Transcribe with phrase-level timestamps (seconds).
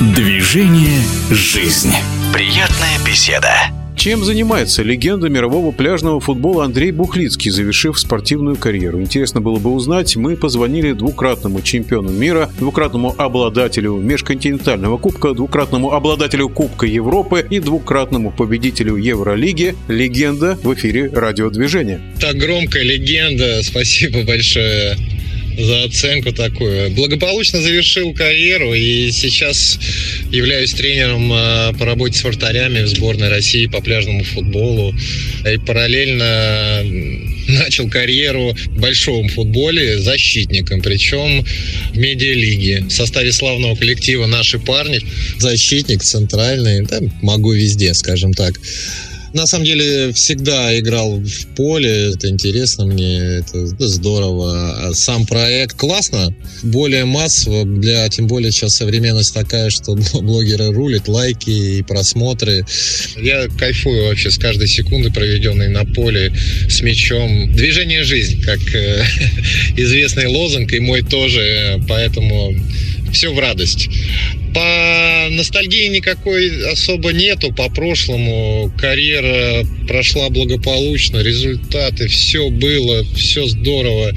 [0.00, 1.92] Движение «Жизнь».
[2.32, 3.52] Приятная беседа.
[3.94, 9.00] Чем занимается легенда мирового пляжного футбола Андрей Бухлицкий, завершив спортивную карьеру?
[9.00, 10.16] Интересно было бы узнать.
[10.16, 18.32] Мы позвонили двукратному чемпиону мира, двукратному обладателю межконтинентального кубка, двукратному обладателю Кубка Европы и двукратному
[18.32, 19.76] победителю Евролиги.
[19.88, 22.00] Легенда в эфире радиодвижения.
[22.18, 23.62] Так громко, легенда.
[23.62, 24.96] Спасибо большое
[25.58, 26.90] за оценку такую.
[26.90, 29.78] Благополучно завершил карьеру и сейчас
[30.30, 34.94] являюсь тренером э, по работе с вратарями в сборной России по пляжному футболу.
[35.50, 36.82] И параллельно
[37.48, 41.44] начал карьеру в большом футболе защитником, причем
[41.92, 42.84] в медиалиге.
[42.88, 45.00] В составе славного коллектива «Наши парни»
[45.38, 48.58] защитник центральный, да, могу везде, скажем так.
[49.32, 54.88] На самом деле всегда играл в поле, это интересно мне, это здорово.
[54.88, 61.08] А сам проект классно, более массово, для, тем более сейчас современность такая, что блогеры рулят,
[61.08, 62.66] лайки и просмотры.
[63.16, 66.32] Я кайфую вообще с каждой секунды, проведенной на поле
[66.68, 67.52] с мячом.
[67.54, 69.04] Движение жизнь, как э,
[69.76, 72.54] известный лозунг, и мой тоже, поэтому
[73.12, 73.88] все в радость.
[74.54, 77.52] По ностальгии никакой особо нету.
[77.52, 84.12] По прошлому карьера прошла благополучно, результаты, все было, все здорово.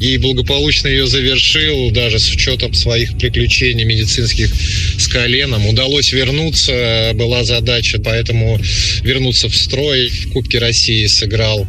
[0.00, 4.50] И благополучно ее завершил, даже с учетом своих приключений медицинских
[4.98, 5.66] с коленом.
[5.66, 8.58] Удалось вернуться, была задача, поэтому
[9.02, 10.08] вернуться в строй.
[10.08, 11.66] В Кубке России сыграл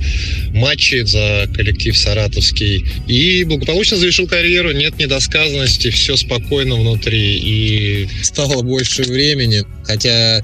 [0.53, 2.85] матчи за коллектив саратовский.
[3.07, 7.35] И благополучно завершил карьеру, нет недосказанности, все спокойно внутри.
[7.38, 9.64] И стало больше времени.
[9.84, 10.42] Хотя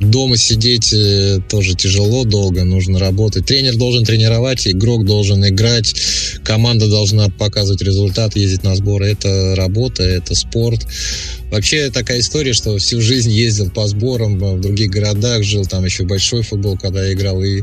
[0.00, 3.46] дома сидеть э, тоже тяжело, долго, нужно работать.
[3.46, 5.94] Тренер должен тренировать, игрок должен играть,
[6.42, 9.12] команда должна показывать результат, ездить на сборы.
[9.12, 10.86] Это работа, это спорт.
[11.50, 16.04] Вообще такая история, что всю жизнь ездил по сборам в других городах, жил там еще
[16.04, 17.62] большой футбол, когда играл, и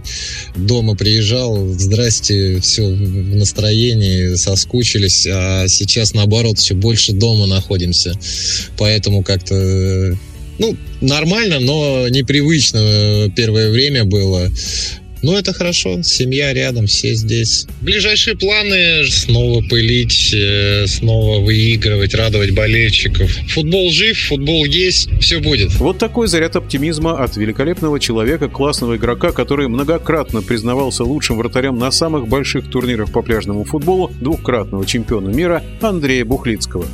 [0.55, 8.14] дома приезжал, здрасте, все в настроении, соскучились, а сейчас наоборот, все больше дома находимся,
[8.77, 10.17] поэтому как-то
[10.59, 14.49] ну, нормально, но непривычно первое время было.
[15.23, 17.66] Ну, это хорошо, семья рядом, все здесь.
[17.82, 23.30] Ближайшие планы снова пылить, э, снова выигрывать, радовать болельщиков.
[23.50, 25.73] Футбол жив, футбол есть, все будет.
[25.76, 31.92] Вот такой заряд оптимизма от великолепного человека, классного игрока, который многократно признавался лучшим вратарем на
[31.92, 36.86] самых больших турнирах по пляжному футболу, двухкратного чемпиона мира Андрея Бухлицкого.